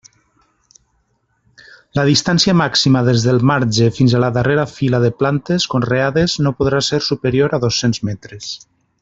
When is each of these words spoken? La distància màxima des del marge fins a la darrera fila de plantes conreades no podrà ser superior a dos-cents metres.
La 1.99 2.05
distància 2.07 2.55
màxima 2.61 3.03
des 3.09 3.25
del 3.27 3.45
marge 3.51 3.91
fins 3.99 4.15
a 4.15 4.23
la 4.25 4.31
darrera 4.39 4.65
fila 4.73 5.03
de 5.05 5.13
plantes 5.21 5.69
conreades 5.75 6.39
no 6.47 6.55
podrà 6.63 6.81
ser 6.91 7.03
superior 7.11 7.55
a 7.59 7.63
dos-cents 7.69 8.03
metres. 8.11 8.51